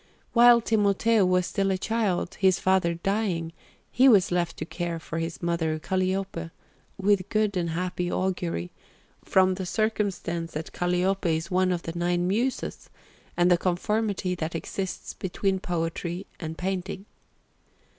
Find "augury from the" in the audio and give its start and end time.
8.11-9.65